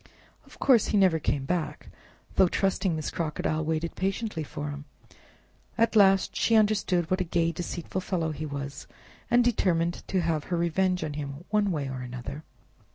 Of 0.47 0.57
course 0.57 0.87
he 0.87 0.97
never 0.97 1.19
came 1.19 1.45
back, 1.45 1.89
though 2.33 2.47
trusting 2.47 2.95
Miss 2.95 3.11
Crocodile 3.11 3.63
waited 3.63 3.95
patiently 3.95 4.41
for 4.43 4.71
him; 4.71 4.85
at 5.77 5.95
last 5.95 6.35
she 6.35 6.55
understood 6.55 7.11
what 7.11 7.21
a 7.21 7.23
gay, 7.23 7.51
deceitful 7.51 8.01
fellow 8.01 8.31
he 8.31 8.47
was, 8.47 8.87
and 9.29 9.43
determined 9.43 10.01
to 10.07 10.21
have 10.21 10.45
her 10.45 10.57
revenge 10.57 11.03
on 11.03 11.13
him 11.13 11.45
one 11.49 11.69
way 11.69 11.87
or 11.87 12.01
another. 12.01 12.43